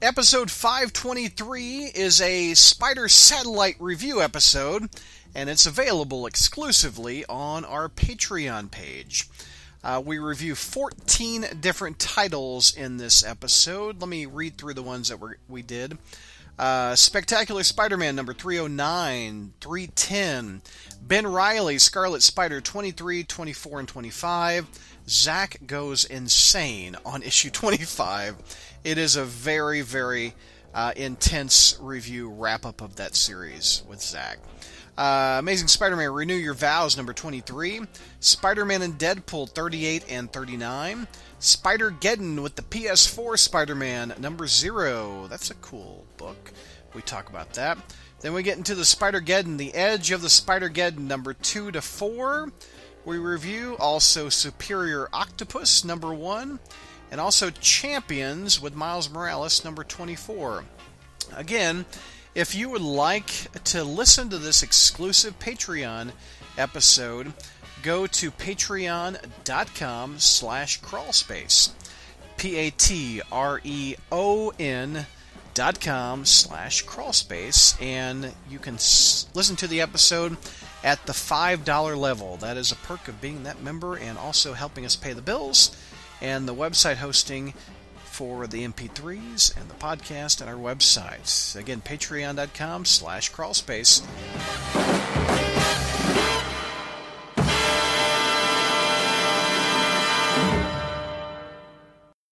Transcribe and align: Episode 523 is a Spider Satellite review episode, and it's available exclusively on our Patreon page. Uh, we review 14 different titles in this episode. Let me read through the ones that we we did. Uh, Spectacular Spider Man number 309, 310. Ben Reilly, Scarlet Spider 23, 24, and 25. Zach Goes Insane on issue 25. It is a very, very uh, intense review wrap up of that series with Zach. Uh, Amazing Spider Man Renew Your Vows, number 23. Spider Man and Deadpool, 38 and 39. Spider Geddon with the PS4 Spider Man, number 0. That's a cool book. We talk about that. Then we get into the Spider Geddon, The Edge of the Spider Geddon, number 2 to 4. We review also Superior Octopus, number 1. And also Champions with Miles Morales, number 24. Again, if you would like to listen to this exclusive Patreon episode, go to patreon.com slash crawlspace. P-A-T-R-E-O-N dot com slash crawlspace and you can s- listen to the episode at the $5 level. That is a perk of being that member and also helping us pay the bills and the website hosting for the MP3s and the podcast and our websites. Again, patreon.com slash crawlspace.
Episode 0.00 0.48
523 0.48 1.86
is 1.92 2.20
a 2.20 2.54
Spider 2.54 3.08
Satellite 3.08 3.74
review 3.80 4.22
episode, 4.22 4.88
and 5.34 5.50
it's 5.50 5.66
available 5.66 6.24
exclusively 6.24 7.24
on 7.28 7.64
our 7.64 7.88
Patreon 7.88 8.70
page. 8.70 9.28
Uh, 9.82 10.00
we 10.04 10.18
review 10.18 10.54
14 10.54 11.46
different 11.60 11.98
titles 11.98 12.76
in 12.76 12.98
this 12.98 13.24
episode. 13.24 14.00
Let 14.00 14.08
me 14.08 14.24
read 14.24 14.56
through 14.56 14.74
the 14.74 14.84
ones 14.84 15.08
that 15.08 15.18
we 15.18 15.30
we 15.48 15.62
did. 15.62 15.98
Uh, 16.58 16.96
Spectacular 16.96 17.62
Spider 17.62 17.96
Man 17.96 18.16
number 18.16 18.34
309, 18.34 19.52
310. 19.60 20.62
Ben 21.00 21.26
Reilly, 21.26 21.78
Scarlet 21.78 22.22
Spider 22.22 22.60
23, 22.60 23.22
24, 23.22 23.78
and 23.78 23.88
25. 23.88 24.66
Zach 25.08 25.58
Goes 25.66 26.04
Insane 26.04 26.96
on 27.06 27.22
issue 27.22 27.50
25. 27.50 28.36
It 28.84 28.98
is 28.98 29.14
a 29.16 29.24
very, 29.24 29.82
very 29.82 30.34
uh, 30.74 30.92
intense 30.96 31.78
review 31.80 32.28
wrap 32.28 32.66
up 32.66 32.82
of 32.82 32.96
that 32.96 33.14
series 33.14 33.82
with 33.88 34.02
Zach. 34.02 34.38
Uh, 34.98 35.36
Amazing 35.38 35.68
Spider 35.68 35.94
Man 35.94 36.10
Renew 36.10 36.34
Your 36.34 36.54
Vows, 36.54 36.96
number 36.96 37.12
23. 37.12 37.82
Spider 38.18 38.64
Man 38.64 38.82
and 38.82 38.98
Deadpool, 38.98 39.48
38 39.48 40.04
and 40.08 40.32
39. 40.32 41.06
Spider 41.38 41.92
Geddon 41.92 42.42
with 42.42 42.56
the 42.56 42.62
PS4 42.62 43.38
Spider 43.38 43.76
Man, 43.76 44.12
number 44.18 44.48
0. 44.48 45.28
That's 45.30 45.52
a 45.52 45.54
cool 45.54 46.04
book. 46.16 46.52
We 46.94 47.02
talk 47.02 47.28
about 47.28 47.52
that. 47.52 47.78
Then 48.22 48.32
we 48.32 48.42
get 48.42 48.58
into 48.58 48.74
the 48.74 48.84
Spider 48.84 49.20
Geddon, 49.20 49.56
The 49.56 49.72
Edge 49.72 50.10
of 50.10 50.20
the 50.20 50.28
Spider 50.28 50.68
Geddon, 50.68 51.06
number 51.06 51.32
2 51.32 51.70
to 51.70 51.80
4. 51.80 52.50
We 53.04 53.18
review 53.18 53.76
also 53.78 54.28
Superior 54.28 55.08
Octopus, 55.12 55.84
number 55.84 56.12
1. 56.12 56.58
And 57.12 57.20
also 57.20 57.50
Champions 57.50 58.60
with 58.60 58.74
Miles 58.74 59.08
Morales, 59.08 59.64
number 59.64 59.84
24. 59.84 60.64
Again, 61.36 61.86
if 62.34 62.54
you 62.54 62.68
would 62.70 62.82
like 62.82 63.26
to 63.64 63.82
listen 63.84 64.28
to 64.30 64.38
this 64.38 64.62
exclusive 64.62 65.38
Patreon 65.38 66.12
episode, 66.56 67.32
go 67.82 68.06
to 68.06 68.30
patreon.com 68.30 70.18
slash 70.18 70.80
crawlspace. 70.80 71.70
P-A-T-R-E-O-N 73.68 75.06
dot 75.54 75.80
com 75.80 76.24
slash 76.24 76.84
crawlspace 76.84 77.82
and 77.82 78.32
you 78.48 78.60
can 78.60 78.74
s- 78.74 79.26
listen 79.34 79.56
to 79.56 79.66
the 79.66 79.80
episode 79.80 80.36
at 80.84 81.04
the 81.06 81.12
$5 81.12 81.96
level. 81.96 82.36
That 82.36 82.56
is 82.56 82.70
a 82.70 82.76
perk 82.76 83.08
of 83.08 83.20
being 83.20 83.42
that 83.42 83.60
member 83.60 83.96
and 83.96 84.16
also 84.16 84.52
helping 84.52 84.84
us 84.84 84.94
pay 84.94 85.12
the 85.12 85.22
bills 85.22 85.76
and 86.20 86.46
the 86.46 86.54
website 86.54 86.96
hosting 86.96 87.54
for 88.18 88.48
the 88.48 88.66
MP3s 88.66 89.56
and 89.56 89.70
the 89.70 89.74
podcast 89.74 90.40
and 90.40 90.50
our 90.50 90.56
websites. 90.56 91.54
Again, 91.54 91.80
patreon.com 91.80 92.84
slash 92.84 93.30
crawlspace. 93.30 94.02